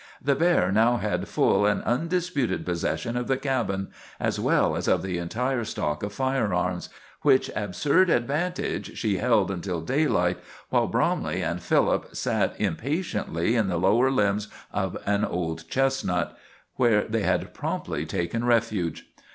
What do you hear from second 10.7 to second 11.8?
Bromley and